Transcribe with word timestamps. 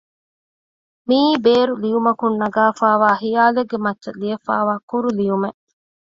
މިއީ 1.07 1.31
ބޭރު 1.45 1.73
ލިޔުމަކުން 1.83 2.35
ނަގައިފައިވާ 2.41 3.09
ޚިޔާލެއްގެ 3.21 3.77
މައްޗަށް 3.85 4.19
ލިޔެފައިވާ 4.21 4.73
ކުރު 4.89 5.09
ލިޔުމެއް 5.19 5.59